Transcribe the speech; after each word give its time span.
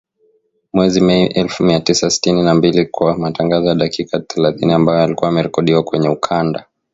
Mwezi 0.73 1.01
Mei 1.01 1.25
elfu 1.25 1.63
mia 1.63 1.79
tisa 1.79 2.09
sitini 2.09 2.43
na 2.43 2.53
mbili 2.55 2.85
kwa 2.85 3.17
matangazo 3.17 3.67
ya 3.67 3.75
dakika 3.75 4.19
thelathini 4.19 4.73
ambayo 4.73 4.99
yalikuwa 4.99 5.27
yamerekodiwa 5.27 5.83
kwenye 5.83 6.09
ukanda 6.09 6.65